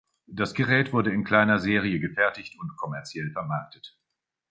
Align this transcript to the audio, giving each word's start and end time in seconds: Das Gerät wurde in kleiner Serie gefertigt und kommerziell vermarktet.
Das 0.25 0.55
Gerät 0.55 0.93
wurde 0.93 1.13
in 1.13 1.23
kleiner 1.23 1.59
Serie 1.59 1.99
gefertigt 1.99 2.57
und 2.59 2.75
kommerziell 2.75 3.29
vermarktet. 3.29 3.99